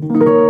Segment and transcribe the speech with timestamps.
[0.00, 0.47] you